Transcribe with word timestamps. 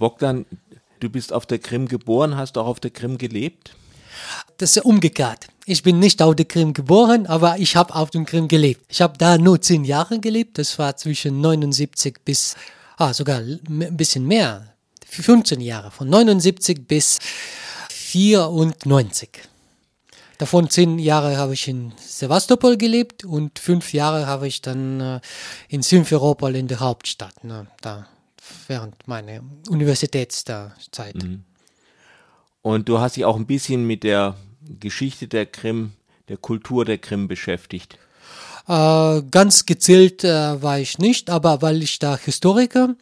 Bogdan, 0.00 0.46
du 0.98 1.10
bist 1.10 1.30
auf 1.30 1.44
der 1.44 1.58
Krim 1.58 1.86
geboren, 1.86 2.36
hast 2.36 2.56
auch 2.56 2.66
auf 2.66 2.80
der 2.80 2.90
Krim 2.90 3.18
gelebt? 3.18 3.76
Das 4.56 4.76
ist 4.76 4.84
umgekehrt. 4.84 5.48
Ich 5.66 5.82
bin 5.82 5.98
nicht 5.98 6.22
auf 6.22 6.34
der 6.34 6.46
Krim 6.46 6.72
geboren, 6.72 7.26
aber 7.26 7.58
ich 7.58 7.76
habe 7.76 7.94
auf 7.94 8.08
dem 8.10 8.24
Krim 8.24 8.48
gelebt. 8.48 8.82
Ich 8.88 9.02
habe 9.02 9.18
da 9.18 9.36
nur 9.36 9.60
zehn 9.60 9.84
Jahre 9.84 10.18
gelebt. 10.18 10.56
Das 10.56 10.78
war 10.78 10.96
zwischen 10.96 11.42
79 11.42 12.16
bis, 12.24 12.56
ah, 12.96 13.12
sogar 13.12 13.40
ein 13.40 13.96
bisschen 13.96 14.26
mehr, 14.26 14.72
15 15.06 15.60
Jahre, 15.60 15.90
von 15.90 16.08
79 16.08 16.88
bis 16.88 17.18
94. 17.90 19.28
Davon 20.38 20.70
zehn 20.70 20.98
Jahre 20.98 21.36
habe 21.36 21.52
ich 21.52 21.68
in 21.68 21.92
Sevastopol 21.98 22.78
gelebt 22.78 23.26
und 23.26 23.58
fünf 23.58 23.92
Jahre 23.92 24.26
habe 24.26 24.48
ich 24.48 24.62
dann 24.62 25.00
äh, 25.00 25.20
in 25.68 25.82
Simferopol 25.82 26.56
in 26.56 26.68
der 26.68 26.80
Hauptstadt, 26.80 27.44
ne, 27.44 27.66
da 27.82 28.08
während 28.66 29.06
meiner 29.06 29.40
Universitätszeit. 29.68 31.14
Mhm. 31.14 31.44
Und 32.62 32.88
du 32.88 32.98
hast 32.98 33.16
dich 33.16 33.24
auch 33.24 33.36
ein 33.36 33.46
bisschen 33.46 33.86
mit 33.86 34.02
der 34.02 34.36
Geschichte 34.78 35.28
der 35.28 35.46
Krim, 35.46 35.92
der 36.28 36.36
Kultur 36.36 36.84
der 36.84 36.98
Krim 36.98 37.28
beschäftigt. 37.28 37.98
Äh, 38.68 39.22
ganz 39.30 39.66
gezielt 39.66 40.22
äh, 40.22 40.62
war 40.62 40.78
ich 40.78 40.98
nicht, 40.98 41.30
aber 41.30 41.62
weil 41.62 41.82
ich 41.82 41.98
da 41.98 42.16
Historiker 42.16 42.94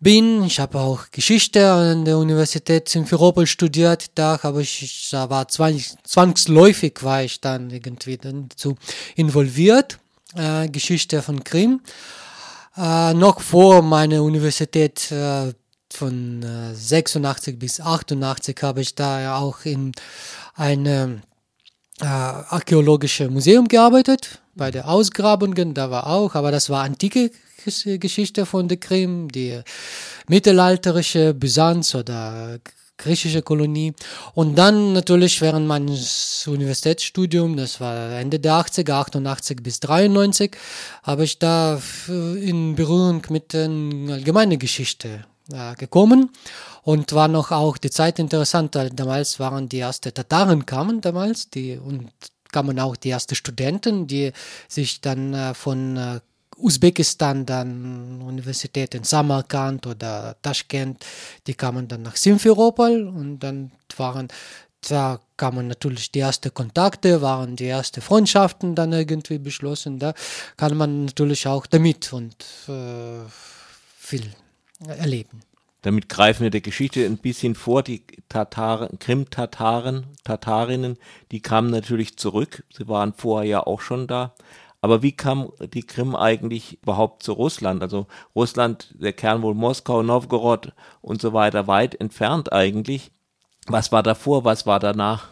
bin, 0.00 0.42
ich 0.42 0.58
habe 0.58 0.78
auch 0.80 1.10
Geschichte 1.12 1.70
an 1.70 2.04
der 2.04 2.18
Universität 2.18 2.88
Simferopol 2.88 3.46
studiert, 3.46 4.06
da 4.16 4.42
habe 4.42 4.62
ich, 4.62 5.08
da 5.10 5.30
war 5.30 5.46
zwangsläufig 5.48 7.02
war 7.02 7.22
ich 7.22 7.40
dann 7.40 7.70
irgendwie 7.70 8.16
dazu 8.16 8.76
involviert, 9.14 9.98
äh, 10.34 10.68
Geschichte 10.68 11.22
von 11.22 11.44
Krim. 11.44 11.80
Äh, 12.76 13.14
noch 13.14 13.40
vor 13.40 13.82
meiner 13.82 14.22
Universität 14.22 15.10
äh, 15.12 15.52
von 15.92 16.44
86 16.74 17.58
bis 17.58 17.80
88 17.80 18.56
habe 18.62 18.80
ich 18.80 18.94
da 18.94 19.36
auch 19.38 19.64
in 19.64 19.92
einem 20.54 21.22
äh, 22.00 22.06
archäologische 22.06 23.30
Museum 23.30 23.68
gearbeitet, 23.68 24.40
bei 24.56 24.70
der 24.70 24.88
Ausgrabungen, 24.88 25.74
da 25.74 25.90
war 25.90 26.08
auch, 26.08 26.34
aber 26.34 26.50
das 26.50 26.70
war 26.70 26.82
antike 26.82 27.30
Geschichte 27.64 28.46
von 28.46 28.68
der 28.68 28.78
Krim, 28.78 29.28
die 29.30 29.60
mittelalterische 30.28 31.34
Byzanz 31.34 31.94
oder 31.94 32.58
griechische 32.96 33.42
Kolonie. 33.42 33.92
Und 34.34 34.56
dann 34.56 34.92
natürlich 34.92 35.40
während 35.40 35.66
meines 35.66 36.46
Universitätsstudiums, 36.46 37.56
das 37.56 37.80
war 37.80 38.12
Ende 38.12 38.38
der 38.38 38.54
80er, 38.54 38.92
88 38.92 39.62
bis 39.62 39.80
93, 39.80 40.56
habe 41.02 41.24
ich 41.24 41.38
da 41.38 41.80
in 42.08 42.74
Berührung 42.74 43.22
mit 43.30 43.52
der 43.52 43.64
allgemeinen 43.64 44.58
Geschichte 44.58 45.24
äh, 45.52 45.74
gekommen 45.74 46.30
und 46.82 47.12
war 47.12 47.28
noch 47.28 47.50
auch 47.50 47.78
die 47.78 47.90
Zeit 47.90 48.18
interessant, 48.18 48.74
weil 48.74 48.90
damals 48.90 49.40
waren 49.40 49.68
die 49.68 49.80
ersten 49.80 50.12
Tataren 50.12 50.64
kamen 50.66 51.00
damals, 51.00 51.50
die 51.50 51.76
und 51.76 52.10
kamen 52.52 52.78
auch 52.78 52.96
die 52.96 53.10
ersten 53.10 53.34
Studenten, 53.34 54.06
die 54.06 54.32
sich 54.68 55.00
dann 55.00 55.34
äh, 55.34 55.54
von 55.54 55.96
äh, 55.96 56.20
Usbekistan 56.56 57.46
dann 57.46 58.22
Universität 58.22 58.94
in 58.94 59.04
Samarkand 59.04 59.86
oder 59.86 60.36
Taschkent, 60.42 61.04
die 61.46 61.54
kamen 61.54 61.88
dann 61.88 62.02
nach 62.02 62.16
Simferopol 62.16 63.08
und 63.08 63.40
dann 63.40 63.72
waren 63.96 64.28
da 64.90 65.20
kamen 65.36 65.68
natürlich 65.68 66.10
die 66.10 66.20
ersten 66.20 66.52
Kontakte, 66.52 67.22
waren 67.22 67.56
die 67.56 67.66
ersten 67.66 68.00
Freundschaften 68.00 68.74
dann 68.74 68.92
irgendwie 68.92 69.38
beschlossen. 69.38 69.98
Da 69.98 70.14
kann 70.56 70.76
man 70.76 71.06
natürlich 71.06 71.46
auch 71.46 71.66
damit 71.66 72.12
und 72.12 72.36
äh, 72.68 73.24
viel 73.96 74.30
erleben. 74.86 75.40
Damit 75.82 76.08
greifen 76.08 76.44
wir 76.44 76.50
der 76.50 76.62
Geschichte 76.62 77.04
ein 77.04 77.18
bisschen 77.18 77.54
vor. 77.54 77.82
Die 77.82 78.02
Tataren, 78.30 78.98
Krim-Tataren, 78.98 80.06
Tatarinnen, 80.24 80.96
die 81.30 81.40
kamen 81.40 81.70
natürlich 81.70 82.16
zurück. 82.16 82.64
Sie 82.72 82.88
waren 82.88 83.12
vorher 83.12 83.48
ja 83.48 83.66
auch 83.66 83.82
schon 83.82 84.06
da. 84.06 84.34
Aber 84.84 85.00
wie 85.00 85.12
kam 85.12 85.50
die 85.72 85.82
Krim 85.82 86.14
eigentlich 86.14 86.78
überhaupt 86.82 87.22
zu 87.22 87.32
Russland? 87.32 87.82
Also 87.82 88.06
Russland, 88.36 88.88
der 88.92 89.14
Kern 89.14 89.40
wohl 89.40 89.54
Moskau, 89.54 90.02
Novgorod 90.02 90.72
und 91.00 91.22
so 91.22 91.32
weiter, 91.32 91.66
weit 91.66 91.98
entfernt 91.98 92.52
eigentlich. 92.52 93.10
Was 93.66 93.92
war 93.92 94.02
davor, 94.02 94.44
was 94.44 94.66
war 94.66 94.80
danach? 94.80 95.28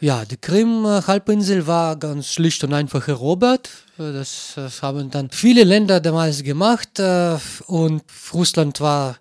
Ja, 0.00 0.24
die 0.24 0.36
Krim-Halbinsel 0.36 1.68
war 1.68 1.94
ganz 1.94 2.32
schlicht 2.32 2.64
und 2.64 2.74
einfach 2.74 3.06
erobert. 3.06 3.70
Das, 3.98 4.54
das 4.56 4.82
haben 4.82 5.12
dann 5.12 5.30
viele 5.30 5.62
Länder 5.62 6.00
damals 6.00 6.42
gemacht 6.42 6.98
äh, 6.98 7.38
und 7.68 8.02
Russland 8.34 8.80
war 8.80 9.14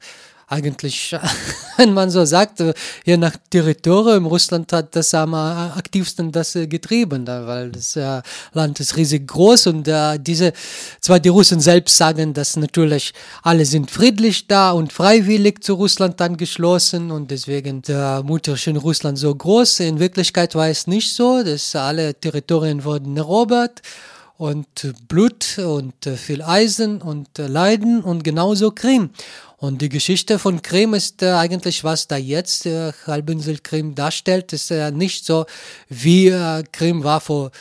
eigentlich, 0.51 1.15
wenn 1.77 1.93
man 1.93 2.09
so 2.09 2.25
sagt, 2.25 2.61
je 3.05 3.17
nach 3.17 3.35
Territorium, 3.49 4.25
Russland 4.25 4.71
hat 4.73 4.95
das 4.95 5.13
am 5.13 5.33
aktivsten 5.33 6.31
das 6.31 6.55
äh, 6.55 6.67
getrieben, 6.67 7.25
weil 7.25 7.71
das 7.71 7.95
äh, 7.95 8.21
Land 8.53 8.79
ist 8.79 8.97
riesig 8.97 9.27
groß 9.27 9.67
und 9.67 9.87
äh, 9.87 10.19
diese, 10.19 10.51
zwar 10.99 11.19
die 11.19 11.29
Russen 11.29 11.61
selbst 11.61 11.95
sagen, 11.95 12.33
dass 12.33 12.57
natürlich 12.57 13.13
alle 13.43 13.65
sind 13.65 13.89
friedlich 13.89 14.47
da 14.47 14.71
und 14.71 14.91
freiwillig 14.91 15.63
zu 15.63 15.75
Russland 15.75 16.21
angeschlossen 16.21 17.11
und 17.11 17.31
deswegen 17.31 17.81
der 17.83 18.21
Mutterchen 18.23 18.75
Russland 18.75 19.17
so 19.17 19.33
groß. 19.33 19.79
In 19.79 19.99
Wirklichkeit 19.99 20.53
war 20.55 20.67
es 20.67 20.85
nicht 20.85 21.15
so, 21.15 21.43
dass 21.43 21.75
alle 21.75 22.13
Territorien 22.13 22.83
wurden 22.83 23.15
erobert 23.15 23.81
und 24.37 24.67
Blut 25.07 25.59
und 25.59 25.93
viel 26.17 26.41
Eisen 26.41 27.01
und 27.01 27.29
Leiden 27.37 28.01
und 28.01 28.23
genauso 28.23 28.71
Krim. 28.71 29.11
Und 29.61 29.83
die 29.83 29.89
Geschichte 29.89 30.39
von 30.39 30.63
Krim 30.63 30.95
ist 30.95 31.21
äh, 31.21 31.33
eigentlich, 31.33 31.83
was 31.83 32.07
da 32.07 32.17
jetzt 32.17 32.65
äh, 32.65 32.93
Halbinsel 33.05 33.59
Krim 33.59 33.93
darstellt, 33.93 34.53
ist 34.53 34.71
äh, 34.71 34.89
nicht 34.89 35.23
so, 35.23 35.45
wie 35.87 36.29
äh, 36.29 36.63
Krim 36.71 37.03
war 37.03 37.21
vor, 37.21 37.51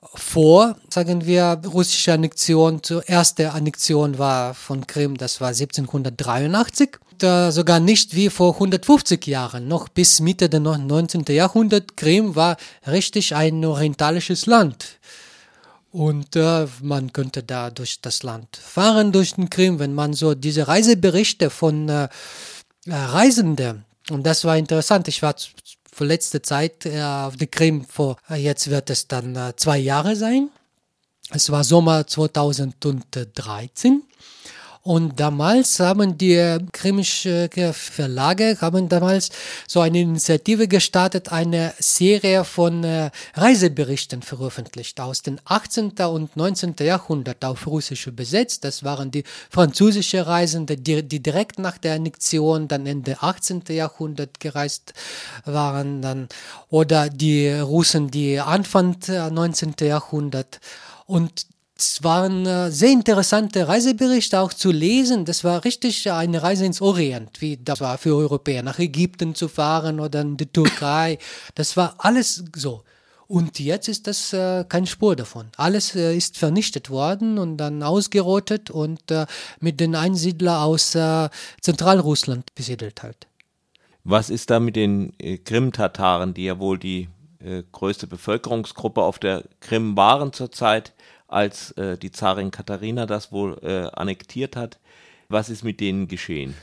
vor, 0.00 0.74
sagen 0.92 1.24
wir, 1.24 1.60
russische 1.64 2.14
Annexion. 2.14 2.82
Die 2.82 2.98
erste 3.06 3.52
Annexion 3.52 4.18
war 4.18 4.54
von 4.54 4.88
Krim, 4.88 5.16
das 5.16 5.40
war 5.40 5.50
1783. 5.50 6.98
Und, 7.12 7.52
sogar 7.52 7.80
nicht 7.80 8.14
wie 8.14 8.28
vor 8.28 8.54
150 8.54 9.26
Jahren, 9.26 9.68
noch 9.68 9.88
bis 9.88 10.20
Mitte 10.20 10.50
des 10.50 10.60
19. 10.60 11.24
Jahrhunderts. 11.28 11.94
Krim 11.96 12.34
war 12.34 12.58
richtig 12.86 13.34
ein 13.34 13.64
orientalisches 13.64 14.44
Land 14.44 14.98
und 15.92 16.36
äh, 16.36 16.66
man 16.82 17.12
könnte 17.12 17.42
da 17.42 17.70
durch 17.70 18.00
das 18.00 18.22
Land 18.22 18.56
fahren, 18.56 19.12
durch 19.12 19.34
den 19.34 19.50
Krim, 19.50 19.78
wenn 19.78 19.94
man 19.94 20.12
so 20.12 20.34
diese 20.34 20.68
Reiseberichte 20.68 21.50
von 21.50 21.88
äh, 21.88 22.08
äh 22.86 22.94
Reisenden, 22.94 23.84
und 24.10 24.24
das 24.24 24.44
war 24.44 24.56
interessant, 24.56 25.08
ich 25.08 25.22
war 25.22 25.34
für 25.92 26.04
letzte 26.04 26.42
Zeit 26.42 26.84
äh, 26.86 27.00
auf 27.02 27.36
der 27.36 27.46
Krim, 27.46 27.84
vor, 27.84 28.16
äh, 28.28 28.34
jetzt 28.36 28.68
wird 28.70 28.90
es 28.90 29.08
dann 29.08 29.34
äh, 29.34 29.54
zwei 29.56 29.78
Jahre 29.78 30.14
sein. 30.14 30.50
Es 31.30 31.50
war 31.50 31.64
Sommer 31.64 32.06
2013 32.06 34.02
und 34.86 35.18
damals 35.18 35.80
haben 35.80 36.16
die 36.16 36.58
krimische 36.70 37.50
Verlage 37.72 38.56
haben 38.60 38.88
damals 38.88 39.30
so 39.66 39.80
eine 39.80 40.00
Initiative 40.00 40.68
gestartet, 40.68 41.32
eine 41.32 41.74
Serie 41.80 42.44
von 42.44 42.84
äh, 42.84 43.10
Reiseberichten 43.34 44.22
veröffentlicht 44.22 45.00
aus 45.00 45.22
dem 45.22 45.40
18. 45.44 45.90
und 46.08 46.36
19. 46.36 46.76
Jahrhundert 46.78 47.44
auf 47.44 47.66
Russisch 47.66 48.06
übersetzt. 48.06 48.62
Das 48.62 48.84
waren 48.84 49.10
die 49.10 49.24
französische 49.50 50.24
Reisende, 50.24 50.76
die, 50.76 51.02
die 51.02 51.20
direkt 51.20 51.58
nach 51.58 51.78
der 51.78 51.94
Annexion 51.94 52.68
dann 52.68 52.86
Ende 52.86 53.16
18. 53.20 53.64
Jahrhundert 53.70 54.38
gereist 54.38 54.94
waren, 55.44 56.00
dann 56.00 56.28
oder 56.70 57.08
die 57.10 57.50
Russen, 57.50 58.12
die 58.12 58.38
Anfang 58.38 58.96
19. 59.08 59.74
Jahrhundert 59.80 60.60
und 61.06 61.46
es 61.78 62.02
waren 62.02 62.46
äh, 62.46 62.70
sehr 62.70 62.90
interessante 62.90 63.68
Reiseberichte 63.68 64.40
auch 64.40 64.52
zu 64.52 64.70
lesen. 64.70 65.24
Das 65.26 65.44
war 65.44 65.64
richtig 65.64 66.10
eine 66.10 66.42
Reise 66.42 66.64
ins 66.64 66.80
Orient, 66.80 67.40
wie 67.40 67.58
das 67.58 67.80
war 67.80 67.98
für 67.98 68.16
Europäer, 68.16 68.62
nach 68.62 68.78
Ägypten 68.78 69.34
zu 69.34 69.48
fahren 69.48 70.00
oder 70.00 70.22
in 70.22 70.36
die 70.36 70.46
Türkei. 70.46 71.18
Das 71.54 71.76
war 71.76 71.94
alles 71.98 72.44
so. 72.54 72.82
Und 73.28 73.58
jetzt 73.58 73.88
ist 73.88 74.06
das 74.06 74.32
äh, 74.32 74.64
kein 74.68 74.86
Spur 74.86 75.16
davon. 75.16 75.48
Alles 75.56 75.94
äh, 75.96 76.16
ist 76.16 76.38
vernichtet 76.38 76.90
worden 76.90 77.38
und 77.38 77.56
dann 77.58 77.82
ausgerottet 77.82 78.70
und 78.70 79.10
äh, 79.10 79.26
mit 79.60 79.80
den 79.80 79.96
Einsiedlern 79.96 80.62
aus 80.62 80.94
äh, 80.94 81.28
Zentralrussland 81.60 82.54
besiedelt 82.54 83.02
halt. 83.02 83.26
Was 84.04 84.30
ist 84.30 84.50
da 84.50 84.60
mit 84.60 84.76
den 84.76 85.12
äh, 85.18 85.38
Krim-Tataren, 85.38 86.34
die 86.34 86.44
ja 86.44 86.58
wohl 86.58 86.78
die 86.78 87.08
größte 87.70 88.08
Bevölkerungsgruppe 88.08 89.02
auf 89.02 89.20
der 89.20 89.44
Krim 89.60 89.96
waren 89.96 90.32
zurzeit? 90.32 90.94
Als 91.28 91.72
äh, 91.72 91.96
die 91.98 92.10
Zarin 92.10 92.50
Katharina 92.50 93.06
das 93.06 93.32
wohl 93.32 93.58
äh, 93.62 93.88
annektiert 93.98 94.56
hat. 94.56 94.78
Was 95.28 95.48
ist 95.48 95.64
mit 95.64 95.80
denen 95.80 96.08
geschehen? 96.08 96.54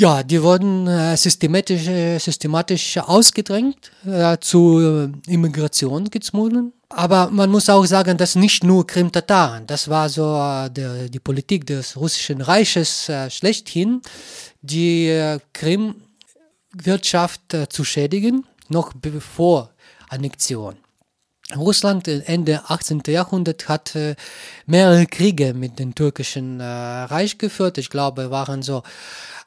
Ja, 0.00 0.22
die 0.22 0.40
wurden 0.42 0.86
äh, 0.86 1.16
systematisch, 1.16 1.86
systematisch 2.22 2.98
ausgedrängt, 2.98 3.90
äh, 4.06 4.36
zu 4.38 4.78
äh, 4.80 5.32
Immigration 5.32 6.08
gezwungen 6.08 6.72
Aber 6.88 7.30
man 7.30 7.50
muss 7.50 7.68
auch 7.68 7.84
sagen, 7.84 8.16
dass 8.16 8.36
nicht 8.36 8.62
nur 8.62 8.86
Krim-Tataren, 8.86 9.66
das 9.66 9.88
war 9.88 10.08
so 10.08 10.36
äh, 10.36 10.70
der, 10.70 11.08
die 11.08 11.18
Politik 11.18 11.66
des 11.66 11.96
russischen 11.96 12.40
Reiches 12.42 13.10
schlechthin, 13.30 14.00
die 14.62 15.36
Krim-Wirtschaft 15.52 17.40
zu 17.68 17.84
schädigen, 17.84 18.46
noch 18.68 18.92
bevor 18.92 19.70
Annexion. 20.10 20.76
Russland 21.56 22.06
Ende 22.08 22.62
18. 22.68 23.02
Jahrhundert 23.06 23.68
hat 23.68 23.96
mehrere 24.66 25.06
Kriege 25.06 25.54
mit 25.54 25.78
dem 25.78 25.94
türkischen 25.94 26.60
äh, 26.60 26.64
Reich 26.64 27.38
geführt. 27.38 27.78
Ich 27.78 27.88
glaube, 27.88 28.30
waren 28.30 28.62
so 28.62 28.82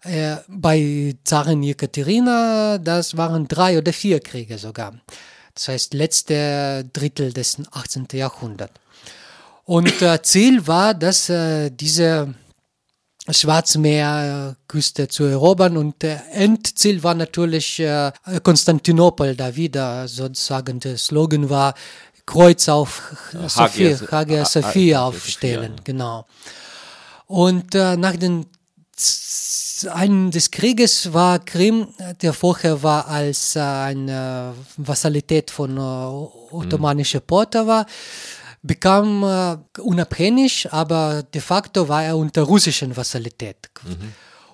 äh, 0.03 0.38
bei 0.48 1.15
Zarin 1.24 1.62
Jekaterina, 1.62 2.80
das 2.80 3.18
waren 3.18 3.48
drei 3.48 3.77
oder 3.77 3.94
vier 3.94 4.19
Kriege 4.19 4.57
sogar. 4.57 4.95
Das 5.53 5.68
heißt, 5.68 5.94
letzte 5.94 6.89
Drittel 6.92 7.33
des 7.33 7.57
18. 7.71 8.07
Jahrhunderts. 8.13 8.74
Und 9.65 10.01
äh, 10.01 10.21
Ziel 10.24 10.65
war, 10.65 10.94
dass 10.94 11.30
äh, 11.30 11.69
diese 11.69 12.33
Schwarzmeerküste 13.29 15.07
zu 15.07 15.25
erobern 15.25 15.77
und 15.77 16.01
der 16.01 16.23
Endziel 16.33 17.03
war 17.03 17.13
natürlich 17.13 17.79
äh, 17.79 18.12
Konstantinopel, 18.41 19.35
da 19.35 19.56
wieder 19.56 20.07
sozusagen 20.07 20.79
der 20.79 20.97
Slogan 20.97 21.50
war 21.50 21.75
Kreuz 22.25 22.68
auf 22.69 23.01
Sophia, 23.47 24.00
Hagia 24.12 24.45
Sophia 24.45 25.03
aufstellen, 25.03 25.75
genau. 25.83 26.25
Und 27.27 27.75
äh, 27.75 27.95
nach 27.95 28.15
dem 28.15 28.45
einen 29.89 30.31
des 30.31 30.51
Krieges 30.51 31.13
war 31.13 31.39
Krim, 31.39 31.88
der 32.21 32.33
vorher 32.33 32.83
war 32.83 33.07
als 33.07 33.56
äh, 33.56 33.59
eine 33.59 34.53
Vassalität 34.77 35.50
von 35.51 35.77
äh, 35.77 35.79
ottomanischer 35.79 37.19
Porta 37.19 37.65
war, 37.65 37.85
bekam 38.61 39.23
äh, 39.23 39.57
unabhängig, 39.81 40.71
aber 40.71 41.23
de 41.23 41.41
facto 41.41 41.87
war 41.87 42.03
er 42.03 42.17
unter 42.17 42.43
russischen 42.43 42.95
Vassalität. 42.95 43.69
Mhm. 43.83 44.13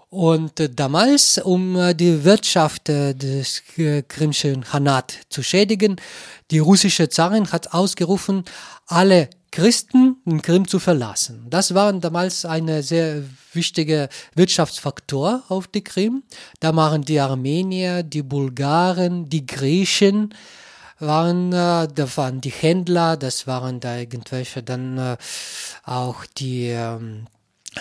Und 0.10 0.60
äh, 0.60 0.70
damals, 0.70 1.38
um 1.38 1.76
äh, 1.76 1.94
die 1.94 2.24
Wirtschaft 2.24 2.88
äh, 2.88 3.14
des 3.14 3.62
äh, 3.78 4.04
krimischen 4.04 4.72
Hanat 4.72 5.14
zu 5.30 5.44
schädigen, 5.44 5.98
die 6.50 6.60
russische 6.60 7.10
Zarin 7.10 7.52
hat 7.52 7.74
ausgerufen, 7.74 8.46
alle 8.86 9.30
Christen 9.52 10.18
den 10.26 10.42
Krim 10.42 10.68
zu 10.68 10.80
verlassen. 10.80 11.48
Das 11.50 11.74
war 11.74 11.92
damals 11.94 12.46
ein 12.46 12.82
sehr 12.84 13.24
wichtiger 13.54 14.08
Wirtschaftsfaktor 14.36 15.44
auf 15.50 15.68
die 15.68 15.84
Krim. 15.84 16.24
Da 16.60 16.76
waren 16.76 17.02
die 17.02 17.20
Armenier, 17.20 18.04
die 18.04 18.24
Bulgaren, 18.24 19.30
die 19.30 19.46
Griechen, 19.46 20.34
waren, 21.00 21.54
äh, 21.54 21.88
da 21.88 22.18
waren 22.18 22.42
die 22.42 22.50
Händler, 22.50 23.18
das 23.18 23.48
waren 23.48 23.80
da 23.80 23.98
irgendwelche 23.98 24.64
dann 24.64 24.98
äh, 24.98 25.18
auch 25.84 26.26
die 26.38 26.70
ähm, 26.70 27.28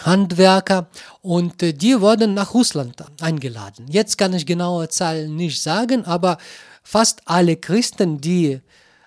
Handwerker 0.04 0.88
und 1.22 1.62
äh, 1.62 1.72
die 1.72 2.00
wurden 2.00 2.34
nach 2.34 2.54
Russland 2.54 3.02
eingeladen. 3.20 3.86
Jetzt 3.88 4.18
kann 4.18 4.34
ich 4.34 4.46
genaue 4.46 4.88
Zahlen 4.88 5.36
nicht 5.36 5.62
sagen, 5.62 6.04
aber 6.04 6.38
fast 6.82 7.22
alle 7.24 7.56
Christen, 7.56 8.20
die 8.20 8.60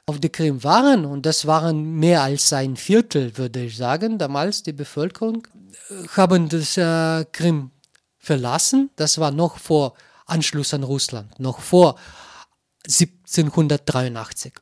auf 0.05 0.19
der 0.19 0.31
Krim 0.31 0.63
waren, 0.63 1.05
und 1.05 1.25
das 1.25 1.45
waren 1.45 1.99
mehr 1.99 2.23
als 2.23 2.51
ein 2.51 2.75
Viertel, 2.75 3.37
würde 3.37 3.65
ich 3.65 3.77
sagen, 3.77 4.17
damals 4.17 4.63
die 4.63 4.73
Bevölkerung, 4.73 5.47
haben 6.15 6.49
das 6.49 6.77
äh, 6.77 7.25
Krim 7.31 7.71
verlassen. 8.17 8.89
Das 8.95 9.19
war 9.19 9.31
noch 9.31 9.57
vor 9.57 9.93
Anschluss 10.25 10.73
an 10.73 10.83
Russland, 10.83 11.39
noch 11.39 11.59
vor 11.59 11.95
1783. 12.89 14.53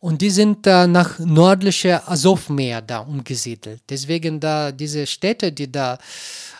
Und 0.00 0.22
die 0.22 0.30
sind 0.30 0.66
äh, 0.66 0.86
nach 0.86 1.18
nördliche 1.18 2.06
Asowmeer 2.06 2.82
da 2.82 3.00
umgesiedelt. 3.00 3.82
Deswegen 3.88 4.38
da 4.38 4.70
diese 4.70 5.06
Städte, 5.06 5.52
die 5.52 5.70
da 5.70 5.98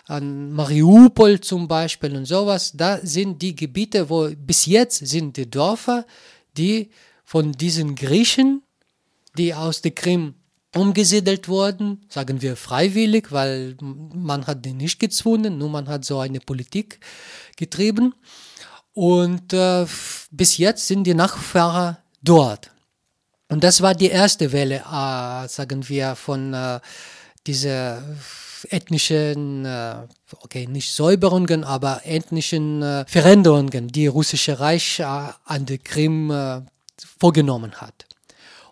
an 0.07 0.53
Mariupol 0.53 1.41
zum 1.41 1.69
Beispiel 1.69 2.17
und 2.17 2.25
sowas, 2.25 2.73
da 2.75 2.99
sind 3.03 3.41
die 3.41 3.55
Gebiete, 3.55 4.11
wo 4.11 4.31
bis 4.31 4.67
jetzt 4.67 5.07
sind 5.07 5.37
die 5.37 5.49
Dörfer, 5.49 6.05
die 6.57 6.91
von 7.25 7.53
diesen 7.53 7.95
Griechen, 7.95 8.63
die 9.37 9.55
aus 9.55 9.83
der 9.83 9.93
Krim 9.93 10.35
umgesiedelt 10.75 11.49
wurden, 11.49 12.05
sagen 12.09 12.43
wir 12.43 12.57
freiwillig, 12.57 13.31
weil 13.31 13.77
man 13.81 14.47
hat 14.47 14.65
die 14.65 14.73
nicht 14.73 14.99
gezwungen, 14.99 15.59
nur 15.59 15.69
man 15.71 15.89
hat 15.89 16.05
so 16.05 16.19
eine 16.19 16.41
Politik 16.41 17.01
getrieben. 17.57 18.15
Und 18.99 19.53
äh, 19.53 19.87
bis 20.33 20.57
jetzt 20.57 20.89
sind 20.89 21.05
die 21.05 21.15
Nachfahrer 21.15 21.99
dort. 22.21 22.73
Und 23.49 23.63
das 23.63 23.81
war 23.81 23.95
die 23.95 24.09
erste 24.09 24.51
Welle, 24.51 24.79
äh, 24.79 25.47
sagen 25.47 25.89
wir, 25.89 26.17
von 26.17 26.53
äh, 26.53 26.81
dieser 27.47 28.03
ethnischen, 28.71 29.65
äh, 29.65 29.99
okay, 30.43 30.67
nicht 30.67 30.93
Säuberungen, 30.93 31.63
aber 31.63 32.01
ethnischen 32.07 32.83
äh, 32.83 33.05
Veränderungen, 33.07 33.87
die 33.87 34.09
russische 34.09 34.59
Reich 34.59 34.99
äh, 34.99 35.05
an 35.05 35.65
der 35.65 35.79
Krim 35.79 36.33
äh, 36.33 36.63
vorgenommen 37.21 37.81
hat. 37.81 38.05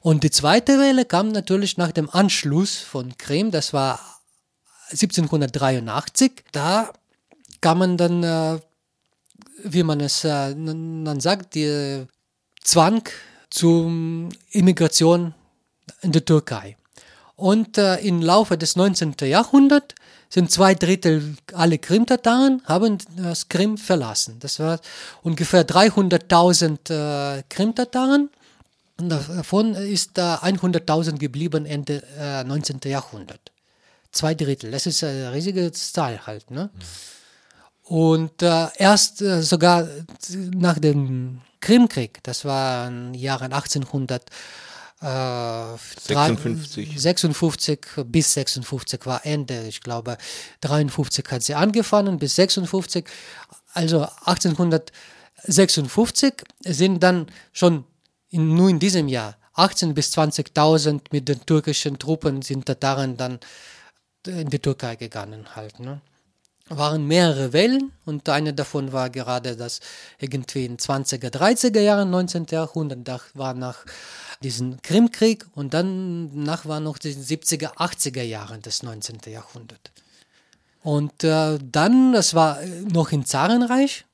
Und 0.00 0.24
die 0.24 0.32
zweite 0.32 0.80
Welle 0.80 1.04
kam 1.04 1.28
natürlich 1.28 1.76
nach 1.76 1.92
dem 1.92 2.10
Anschluss 2.10 2.78
von 2.78 3.16
Krim, 3.16 3.52
das 3.52 3.72
war 3.72 4.00
1783. 4.90 6.32
Da 6.50 6.90
kam 7.60 7.78
man 7.78 7.96
dann, 7.96 8.24
äh, 8.24 8.58
wie 9.62 9.82
man 9.82 10.00
es 10.00 10.24
äh, 10.24 10.54
dann 10.54 11.20
sagt, 11.20 11.54
die 11.54 12.06
Zwang 12.62 13.02
zur 13.50 13.90
Immigration 14.50 15.34
in 16.02 16.12
der 16.12 16.24
Türkei. 16.24 16.76
Und 17.36 17.76
äh, 17.78 17.96
im 17.96 18.22
Laufe 18.22 18.56
des 18.56 18.76
19. 18.76 19.14
Jahrhunderts 19.22 19.94
sind 20.28 20.50
zwei 20.50 20.74
Drittel 20.74 21.36
alle 21.52 21.78
Krim-Tataren 21.78 22.62
haben 22.64 22.98
das 23.16 23.48
Krim 23.48 23.78
verlassen. 23.78 24.38
Das 24.40 24.58
war 24.58 24.80
ungefähr 25.22 25.66
300.000 25.66 27.38
äh, 27.38 27.42
Krim-Tataren. 27.48 28.30
Und 28.98 29.08
davon 29.10 29.74
ist 29.74 30.18
äh, 30.18 30.22
100.000 30.22 31.18
geblieben 31.18 31.66
Ende 31.66 32.02
äh, 32.18 32.42
19. 32.42 32.80
Jahrhundert. 32.86 33.52
Zwei 34.10 34.34
Drittel. 34.34 34.70
Das 34.70 34.86
ist 34.86 35.04
eine 35.04 35.32
riesige 35.32 35.70
Zahl 35.72 36.26
halt. 36.26 36.50
Ne? 36.50 36.70
Mhm. 36.72 36.80
Und 37.88 38.42
äh, 38.42 38.66
erst 38.76 39.22
äh, 39.22 39.42
sogar 39.42 39.86
nach 40.54 40.78
dem 40.78 41.40
Krimkrieg, 41.60 42.22
das 42.24 42.44
war 42.44 42.88
im 42.88 43.14
Jahre 43.14 43.44
1800, 43.44 44.24
56. 45.00 47.00
56 47.00 47.86
bis 48.06 48.32
56 48.32 49.04
war 49.04 49.26
Ende, 49.26 49.66
ich 49.68 49.82
glaube 49.82 50.16
53 50.62 51.26
hat 51.30 51.42
sie 51.42 51.54
angefangen 51.54 52.18
bis 52.18 52.36
56, 52.36 53.04
also 53.74 54.08
1856 54.24 56.32
sind 56.64 57.02
dann 57.02 57.26
schon 57.52 57.84
in, 58.30 58.54
nur 58.54 58.70
in 58.70 58.78
diesem 58.78 59.08
Jahr 59.08 59.36
18 59.52 59.92
bis 59.92 60.16
20.000 60.16 61.02
mit 61.12 61.28
den 61.28 61.44
türkischen 61.44 61.98
Truppen 61.98 62.40
sind 62.42 62.64
Tataren 62.66 63.18
dann 63.18 63.38
in 64.26 64.48
die 64.48 64.58
Türkei 64.58 64.96
gegangen 64.96 65.54
halt. 65.54 65.78
Ne? 65.78 66.00
Waren 66.68 67.06
mehrere 67.06 67.52
Wellen 67.52 67.92
und 68.04 68.28
eine 68.28 68.52
davon 68.52 68.92
war 68.92 69.10
gerade 69.10 69.56
das 69.56 69.80
irgendwie 70.18 70.64
in 70.64 70.78
20er, 70.78 71.30
30er 71.30 71.80
Jahren, 71.80 72.10
19. 72.10 72.46
Jahrhundert, 72.50 73.06
da 73.06 73.20
war 73.34 73.54
nach 73.54 73.84
diesem 74.42 74.82
Krimkrieg 74.82 75.46
und 75.54 75.74
dann 75.74 76.42
nach 76.42 76.66
war 76.66 76.80
noch 76.80 76.98
die 76.98 77.14
70er, 77.14 77.76
80er 77.76 78.22
Jahren 78.22 78.62
des 78.62 78.82
19. 78.82 79.18
Jahrhunderts. 79.26 79.90
Und 80.82 81.24
äh, 81.24 81.58
dann, 81.62 82.12
das 82.12 82.34
war 82.34 82.58
noch 82.92 83.10
im 83.12 83.24
Zarenreich, 83.24 84.04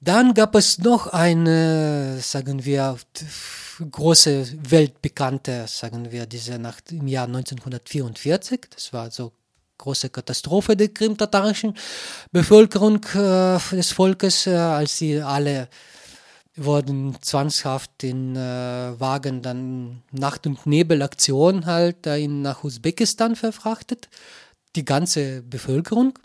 dann 0.00 0.34
gab 0.34 0.54
es 0.54 0.78
noch 0.78 1.06
eine, 1.06 2.18
sagen 2.20 2.64
wir, 2.64 2.96
große 3.90 4.58
weltbekannte, 4.68 5.66
sagen 5.68 6.10
wir, 6.10 6.26
diese 6.26 6.58
Nacht 6.58 6.90
im 6.92 7.06
Jahr 7.06 7.26
1944. 7.26 8.66
Das 8.74 8.92
war 8.92 9.10
so 9.10 9.32
große 9.78 10.10
Katastrophe 10.10 10.76
der 10.76 10.88
krimtatarischen 10.88 11.74
Bevölkerung 12.30 13.04
äh, 13.14 13.58
des 13.72 13.92
Volkes, 13.92 14.46
äh, 14.46 14.54
als 14.54 14.98
sie 14.98 15.20
alle 15.20 15.68
wurden 16.56 17.16
zwangshaft 17.22 18.04
in 18.04 18.36
äh, 18.36 18.38
Wagen 19.00 19.42
dann 19.42 20.02
Nacht- 20.12 20.46
und 20.46 20.66
Nebelaktion 20.66 21.66
halt 21.66 22.06
in, 22.06 22.42
nach 22.42 22.62
Usbekistan 22.62 23.36
verfrachtet. 23.36 24.08
Die 24.76 24.84
ganze 24.84 25.42
Bevölkerung. 25.42 26.18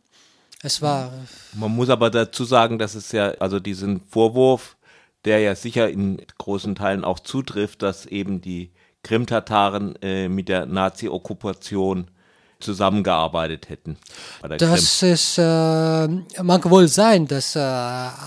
Es 0.64 0.82
war. 0.82 1.14
Man 1.54 1.76
muss 1.76 1.90
aber 1.90 2.10
dazu 2.10 2.44
sagen, 2.44 2.80
dass 2.80 2.96
es 2.96 3.12
ja, 3.12 3.30
also 3.40 3.60
diesen 3.60 4.02
Vorwurf, 4.02 4.76
der 5.24 5.40
ja 5.40 5.56
sicher 5.56 5.90
in 5.90 6.22
großen 6.38 6.76
Teilen 6.76 7.04
auch 7.04 7.20
zutrifft, 7.20 7.82
dass 7.82 8.06
eben 8.06 8.42
die 8.42 8.72
Krimtataren 9.04 9.96
äh, 10.02 10.28
mit 10.28 10.50
der 10.50 10.66
Nazi-Okkupation 10.66 12.10
zusammengearbeitet 12.60 13.70
hätten. 13.70 13.98
das 14.42 15.00
Krim. 15.00 15.14
ist, 15.14 15.38
äh, 15.38 16.08
mag 16.44 16.70
wohl 16.70 16.88
sein, 16.88 17.28
dass 17.28 17.56
äh, 17.56 17.60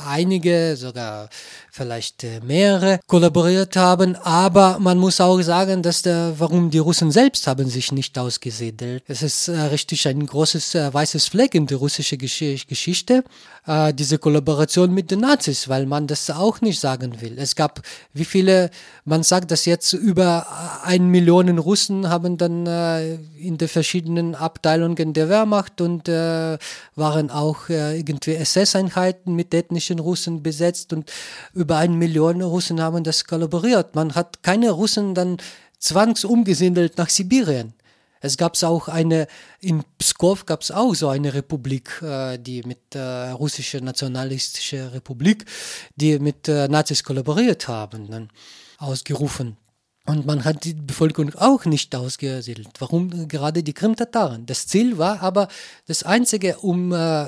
einige, 0.09 0.77
sogar 0.77 1.29
vielleicht 1.71 2.25
äh, 2.25 2.41
mehrere 2.41 3.01
kollaboriert 3.07 3.77
haben, 3.77 4.17
aber 4.17 4.79
man 4.81 4.99
muss 4.99 5.21
auch 5.21 5.41
sagen, 5.41 5.83
dass 5.83 6.03
der, 6.03 6.35
warum 6.39 6.71
die 6.71 6.79
Russen 6.79 7.11
selbst 7.11 7.47
haben 7.47 7.69
sich 7.69 7.93
nicht 7.93 8.19
ausgesiedelt. 8.19 9.05
Es 9.07 9.23
ist 9.23 9.49
äh, 9.49 9.59
richtig 9.61 10.07
ein 10.09 10.27
großes 10.27 10.75
äh, 10.75 10.93
weißes 10.93 11.29
Fleck 11.29 11.55
in 11.55 11.67
der 11.67 11.79
russischen 11.79 12.19
Gesch 12.19 12.67
Geschichte, 12.67 13.25
äh, 13.67 13.95
diese 13.95 14.19
Kollaboration 14.19 14.93
mit 14.93 15.11
den 15.11 15.21
Nazis, 15.21 15.69
weil 15.69 15.87
man 15.87 16.07
das 16.07 16.31
auch 16.31 16.61
nicht 16.61 16.81
sagen 16.81 17.21
will. 17.21 17.39
Es 17.39 17.55
gab, 17.55 17.83
wie 18.13 18.25
viele, 18.25 18.71
man 19.05 19.23
sagt, 19.23 19.51
dass 19.51 19.65
jetzt 19.65 19.93
über 19.93 20.47
ein 20.85 21.09
Millionen 21.09 21.59
Russen 21.59 22.09
haben 22.09 22.37
dann 22.37 22.67
äh, 22.67 23.15
in 23.39 23.59
den 23.59 23.69
verschiedenen 23.69 24.35
Abteilungen 24.35 25.13
der 25.13 25.29
Wehrmacht 25.29 25.81
und 25.81 26.09
äh, 26.09 26.59
waren 26.97 27.31
auch 27.31 27.69
irgendwie 27.69 28.35
SS-Einheiten 28.35 29.35
mit 29.35 29.55
ethnischen 29.55 29.99
Russen 29.99 30.43
besetzt 30.43 30.93
und 30.93 31.11
über 31.61 31.77
eine 31.77 31.95
Million 31.95 32.43
Russen 32.43 32.81
haben 32.81 33.05
das 33.05 33.25
kollaboriert. 33.25 33.95
Man 33.95 34.15
hat 34.15 34.43
keine 34.43 34.71
Russen 34.71 35.15
dann 35.15 35.37
zwangsumgesiedelt 35.79 36.99
nach 36.99 37.09
Sibirien. 37.09 37.75
Es 38.23 38.37
gab 38.37 38.63
auch 38.63 38.89
eine, 38.89 39.27
in 39.61 39.83
Pskov 39.99 40.45
gab 40.45 40.61
es 40.61 40.71
auch 40.71 40.95
so 40.95 41.09
eine 41.09 41.33
Republik, 41.33 42.03
äh, 42.03 42.39
die 42.39 42.63
mit 42.63 42.95
äh, 42.95 43.31
russische 43.31 43.79
nationalistische 43.79 44.93
Republik, 44.93 45.47
die 45.97 46.19
mit 46.19 46.47
äh, 46.49 46.69
Nazis 46.69 47.03
kollaboriert 47.03 47.67
haben, 47.69 48.11
dann 48.11 48.29
ausgerufen. 48.79 49.57
Und 50.07 50.27
man 50.27 50.45
hat 50.45 50.65
die 50.65 50.75
Bevölkerung 50.75 51.35
auch 51.35 51.65
nicht 51.65 51.95
ausgesiedelt. 51.95 52.69
Warum 52.79 53.29
gerade 53.29 53.63
die 53.63 53.73
Krim-Tataren? 53.73 54.45
Das 54.45 54.67
Ziel 54.67 54.99
war 54.99 55.23
aber 55.23 55.49
das 55.87 56.03
Einzige, 56.03 56.59
um 56.59 56.93
äh, 56.93 57.27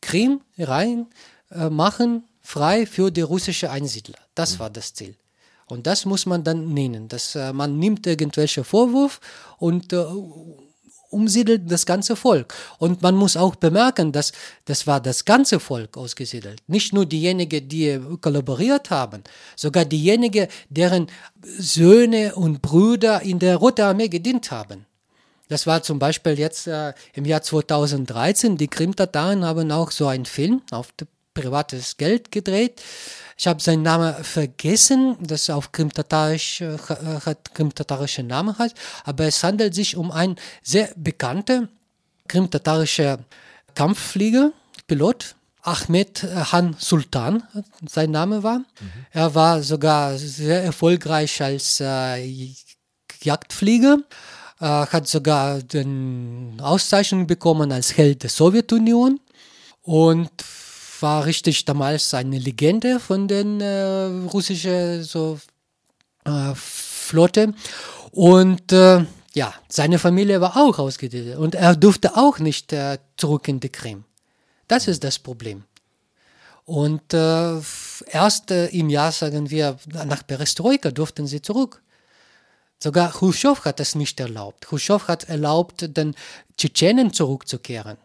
Krim 0.00 0.40
rein 0.58 1.06
äh, 1.50 1.70
machen 1.70 2.24
frei 2.42 2.86
für 2.86 3.10
die 3.10 3.22
russische 3.22 3.70
Einsiedler. 3.70 4.18
Das 4.34 4.54
mhm. 4.54 4.58
war 4.60 4.70
das 4.70 4.94
Ziel. 4.94 5.14
Und 5.66 5.86
das 5.86 6.06
muss 6.06 6.24
man 6.26 6.44
dann 6.44 6.72
nennen, 6.72 7.08
dass 7.08 7.34
äh, 7.34 7.52
man 7.52 7.78
nimmt 7.78 8.06
irgendwelche 8.06 8.64
Vorwurf 8.64 9.20
und 9.58 9.92
äh, 9.92 10.04
umsiedelt 11.10 11.70
das 11.70 11.86
ganze 11.86 12.16
Volk. 12.16 12.54
Und 12.78 13.02
man 13.02 13.14
muss 13.14 13.36
auch 13.36 13.54
bemerken, 13.54 14.12
dass 14.12 14.32
das 14.64 14.86
war 14.86 15.00
das 15.00 15.24
ganze 15.24 15.60
Volk 15.60 15.96
ausgesiedelt. 15.96 16.62
Nicht 16.66 16.92
nur 16.92 17.06
diejenigen, 17.06 17.68
die 17.68 18.00
kollaboriert 18.20 18.90
haben, 18.90 19.24
sogar 19.56 19.84
diejenigen, 19.84 20.48
deren 20.68 21.06
Söhne 21.58 22.34
und 22.34 22.62
Brüder 22.62 23.22
in 23.22 23.38
der 23.38 23.56
Rote 23.56 23.84
Armee 23.84 24.08
gedient 24.08 24.50
haben. 24.50 24.86
Das 25.48 25.66
war 25.66 25.82
zum 25.82 25.98
Beispiel 25.98 26.38
jetzt 26.38 26.66
äh, 26.66 26.92
im 27.14 27.24
Jahr 27.24 27.42
2013, 27.42 28.58
die 28.58 28.68
Krim-Tataren 28.68 29.44
haben 29.44 29.72
auch 29.72 29.90
so 29.90 30.06
einen 30.06 30.26
Film 30.26 30.60
auf 30.70 30.92
privates 31.40 31.96
Geld 31.96 32.32
gedreht. 32.32 32.82
Ich 33.36 33.46
habe 33.46 33.62
seinen 33.62 33.82
Namen 33.82 34.24
vergessen, 34.24 35.16
das 35.20 35.48
auf 35.48 35.70
Krimtatarisch 35.70 36.60
äh, 36.60 36.76
hat 37.24 37.54
krimtatarische 37.54 38.24
Namen 38.24 38.58
hat, 38.58 38.74
aber 39.04 39.26
es 39.26 39.44
handelt 39.44 39.74
sich 39.74 39.96
um 39.96 40.10
einen 40.10 40.36
sehr 40.62 40.90
bekannten 40.96 41.68
krimtatarischer 42.26 43.20
Kampfflieger, 43.74 44.52
Pilot, 44.88 45.36
Ahmed 45.62 46.24
Han 46.52 46.76
Sultan, 46.78 47.42
sein 47.86 48.10
Name 48.10 48.42
war. 48.42 48.58
Mhm. 48.58 49.06
Er 49.12 49.34
war 49.34 49.62
sogar 49.62 50.18
sehr 50.18 50.64
erfolgreich 50.64 51.40
als 51.42 51.80
äh, 51.80 52.54
Jagdflieger, 53.22 53.98
äh, 54.60 54.64
hat 54.64 55.06
sogar 55.06 55.62
den 55.62 56.58
Auszeichnung 56.60 57.26
bekommen 57.26 57.70
als 57.70 57.96
Held 57.96 58.24
der 58.24 58.30
Sowjetunion 58.30 59.20
und 59.82 60.30
war 61.02 61.26
richtig 61.26 61.64
damals 61.64 62.14
eine 62.14 62.38
Legende 62.38 63.00
von 63.00 63.28
den 63.28 63.60
äh, 63.60 64.04
russischen 64.32 65.02
so, 65.04 65.38
äh, 66.24 66.54
Flotte. 66.54 67.54
Und 68.12 68.72
äh, 68.72 69.04
ja, 69.34 69.54
seine 69.68 69.98
Familie 69.98 70.40
war 70.40 70.56
auch 70.56 70.78
ausgedient 70.78 71.36
und 71.36 71.54
er 71.54 71.76
durfte 71.76 72.16
auch 72.16 72.38
nicht 72.38 72.72
äh, 72.72 72.98
zurück 73.16 73.48
in 73.48 73.60
die 73.60 73.68
Krim. 73.68 74.04
Das 74.66 74.88
ist 74.88 75.04
das 75.04 75.18
Problem. 75.18 75.64
Und 76.64 77.14
äh, 77.14 77.60
erst 78.10 78.50
äh, 78.50 78.66
im 78.66 78.90
Jahr, 78.90 79.12
sagen 79.12 79.50
wir, 79.50 79.78
nach 80.06 80.26
Perestroika 80.26 80.90
durften 80.90 81.26
sie 81.26 81.40
zurück. 81.40 81.82
Sogar 82.78 83.10
Khrushchev 83.10 83.64
hat 83.64 83.80
das 83.80 83.94
nicht 83.94 84.20
erlaubt. 84.20 84.66
Khrushchev 84.66 85.08
hat 85.08 85.24
erlaubt, 85.24 85.96
den 85.96 86.14
Tschetschenen 86.56 87.12
zurückzukehren 87.12 87.96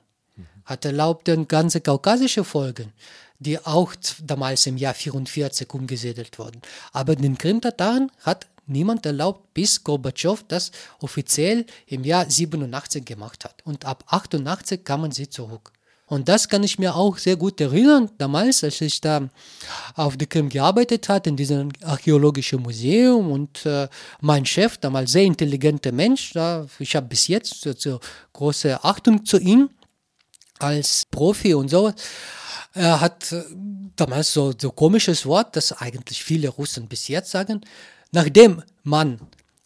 hat 0.65 0.85
erlaubt, 0.85 1.27
dann 1.27 1.47
ganze 1.47 1.81
kaukasische 1.81 2.43
Folgen, 2.43 2.93
die 3.39 3.59
auch 3.59 3.93
damals 4.23 4.65
im 4.67 4.77
Jahr 4.77 4.93
44 4.93 5.73
umgesiedelt 5.73 6.39
wurden. 6.39 6.61
Aber 6.91 7.15
den 7.15 7.37
Krim-Tataren 7.37 8.11
hat 8.21 8.47
niemand 8.65 9.05
erlaubt, 9.05 9.53
bis 9.53 9.83
Gorbatschow 9.83 10.43
das 10.47 10.71
offiziell 10.99 11.65
im 11.87 12.03
Jahr 12.03 12.29
87 12.29 13.03
gemacht 13.05 13.45
hat. 13.45 13.55
Und 13.65 13.85
ab 13.85 14.05
88 14.07 14.83
kamen 14.83 15.11
sie 15.11 15.29
zurück. 15.29 15.71
Und 16.05 16.27
das 16.29 16.47
kann 16.47 16.63
ich 16.63 16.77
mir 16.77 16.95
auch 16.95 17.17
sehr 17.17 17.37
gut 17.37 17.59
erinnern, 17.61 18.09
damals, 18.17 18.63
als 18.63 18.81
ich 18.81 18.99
da 18.99 19.29
auf 19.95 20.17
der 20.17 20.27
Krim 20.27 20.49
gearbeitet 20.49 21.07
habe, 21.09 21.29
in 21.29 21.37
diesem 21.37 21.69
archäologischen 21.81 22.61
Museum 22.61 23.31
und 23.31 23.65
äh, 23.65 23.87
mein 24.21 24.45
Chef, 24.45 24.77
damals 24.77 25.13
sehr 25.13 25.23
intelligenter 25.23 25.91
Mensch, 25.91 26.33
da, 26.33 26.67
ich 26.77 26.95
habe 26.95 27.07
bis 27.07 27.27
jetzt 27.27 27.61
so, 27.61 27.73
so 27.75 27.99
große 28.33 28.83
Achtung 28.83 29.25
zu 29.25 29.39
ihm, 29.39 29.69
als 30.59 31.03
Profi 31.09 31.53
und 31.53 31.69
so. 31.69 31.93
Er 32.73 33.01
hat 33.01 33.31
äh, 33.31 33.43
damals 33.95 34.33
so 34.33 34.53
so 34.57 34.71
komisches 34.71 35.25
Wort, 35.25 35.55
das 35.55 35.71
eigentlich 35.71 36.23
viele 36.23 36.49
Russen 36.49 36.87
bis 36.87 37.07
jetzt 37.07 37.31
sagen. 37.31 37.61
Nachdem 38.11 38.63
man 38.83 39.19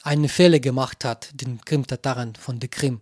einen 0.03 0.29
Fehler 0.29 0.59
gemacht 0.59 1.03
hat, 1.03 1.29
den 1.33 1.59
Krim-Tataren 1.61 2.35
von 2.35 2.59
der 2.59 2.69
Krim 2.69 3.01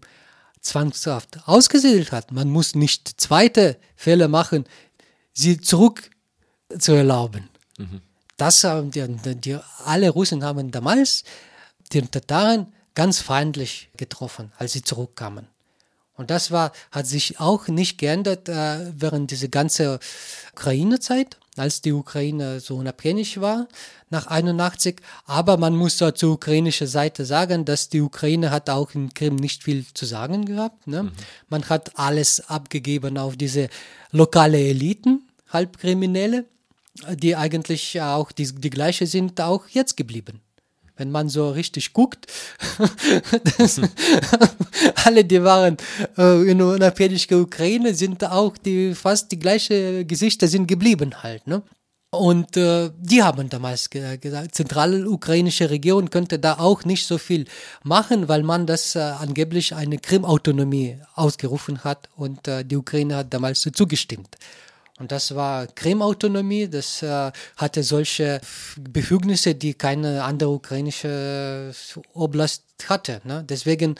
zwangshaft 0.61 1.47
ausgesiedelt 1.47 2.11
hat, 2.11 2.31
man 2.31 2.49
muss 2.49 2.73
nicht 2.73 3.21
zweite 3.21 3.77
Fehler 3.95 4.27
machen, 4.27 4.65
sie 5.33 5.61
zurück 5.61 6.09
zu 6.79 6.93
erlauben. 6.93 7.49
Mhm. 7.77 8.01
Das 8.37 8.63
haben 8.63 8.91
die, 8.91 9.05
die, 9.35 9.57
alle 9.85 10.09
Russen 10.09 10.43
haben 10.43 10.71
damals 10.71 11.23
den 11.93 12.09
Tataren 12.09 12.73
ganz 12.95 13.19
feindlich 13.19 13.89
getroffen, 13.97 14.51
als 14.57 14.73
sie 14.73 14.81
zurückkamen. 14.81 15.47
Und 16.17 16.29
das 16.29 16.51
war, 16.51 16.71
hat 16.91 17.07
sich 17.07 17.39
auch 17.39 17.67
nicht 17.67 17.97
geändert 17.97 18.47
äh, 18.47 18.91
während 18.95 19.31
dieser 19.31 19.49
ganzen 19.49 19.99
Ukraine-Zeit, 20.53 21.37
als 21.57 21.81
die 21.81 21.91
Ukraine 21.91 22.59
so 22.59 22.77
unabhängig 22.77 23.41
war 23.41 23.67
nach 24.09 24.27
81. 24.27 25.01
Aber 25.25 25.57
man 25.57 25.75
muss 25.75 25.97
da 25.97 26.15
zur 26.15 26.33
ukrainischen 26.33 26.87
Seite 26.87 27.25
sagen, 27.25 27.65
dass 27.65 27.89
die 27.89 28.01
Ukraine 28.01 28.51
hat 28.51 28.69
auch 28.69 28.93
in 28.93 29.13
Krim 29.13 29.35
nicht 29.35 29.63
viel 29.63 29.85
zu 29.93 30.05
sagen 30.05 30.45
gehabt. 30.45 30.87
Ne? 30.87 31.03
Mhm. 31.03 31.11
Man 31.49 31.69
hat 31.69 31.97
alles 31.97 32.49
abgegeben 32.49 33.17
auf 33.17 33.35
diese 33.35 33.69
lokale 34.11 34.59
Eliten, 34.59 35.27
Halbkriminelle, 35.49 36.45
die 37.09 37.35
eigentlich 37.35 37.99
auch 38.01 38.31
die, 38.31 38.53
die 38.53 38.69
gleiche 38.69 39.05
sind, 39.05 39.39
auch 39.41 39.67
jetzt 39.67 39.97
geblieben 39.97 40.41
wenn 40.97 41.11
man 41.11 41.29
so 41.29 41.49
richtig 41.51 41.93
guckt, 41.93 42.27
alle, 45.05 45.25
die 45.25 45.43
waren 45.43 45.77
äh, 46.17 46.49
in 46.49 46.61
unabhängiger 46.61 47.39
Ukraine, 47.39 47.93
sind 47.93 48.23
auch 48.23 48.57
die 48.57 48.95
fast 48.95 49.31
die 49.31 49.39
gleiche 49.39 50.05
Gesichter 50.05 50.47
sind 50.47 50.67
geblieben 50.67 51.23
halt. 51.23 51.47
Ne? 51.47 51.63
Und 52.11 52.55
äh, 52.55 52.91
die 52.97 53.23
haben 53.23 53.49
damals 53.49 53.89
ge 53.89 54.17
gesagt, 54.17 54.55
zentralukrainische 54.55 55.69
Region 55.69 56.09
könnte 56.09 56.39
da 56.39 56.59
auch 56.59 56.85
nicht 56.85 57.05
so 57.05 57.17
viel 57.17 57.45
machen, 57.83 58.27
weil 58.29 58.43
man 58.43 58.65
das 58.65 58.95
äh, 58.95 58.99
angeblich 58.99 59.75
eine 59.75 59.97
Krim-Autonomie 59.97 60.97
ausgerufen 61.15 61.83
hat 61.83 62.09
und 62.15 62.47
äh, 62.47 62.63
die 62.63 62.77
Ukraine 62.77 63.17
hat 63.17 63.33
damals 63.33 63.61
zugestimmt. 63.61 64.37
Und 64.97 65.11
das 65.11 65.35
war 65.35 65.67
Krim-Autonomie, 65.67 66.69
das 66.69 67.01
äh, 67.03 67.31
hatte 67.57 67.83
solche 67.83 68.39
Befugnisse, 68.77 69.53
die 69.53 69.73
keine 69.73 70.23
andere 70.23 70.49
ukrainische 70.49 71.73
Oblast 72.13 72.63
hatte. 72.87 73.19
Ne? 73.25 73.43
Deswegen, 73.47 73.95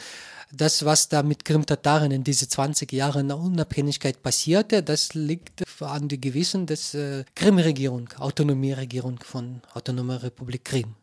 das, 0.50 0.86
was 0.86 1.10
da 1.10 1.22
mit 1.22 1.44
Krim-Tataren 1.44 2.12
in 2.12 2.24
diese 2.24 2.48
20 2.48 2.90
Jahren 2.92 3.30
Unabhängigkeit 3.30 4.22
passierte, 4.22 4.82
das 4.82 5.12
liegt 5.12 5.64
an 5.80 6.08
die 6.08 6.20
Gewissen 6.20 6.64
des 6.64 6.94
äh, 6.94 7.24
Krim-Regierung, 7.34 8.08
Autonomie-Regierung 8.18 9.18
von 9.22 9.60
Autonomer 9.74 10.22
Republik 10.22 10.64
Krim. 10.64 10.94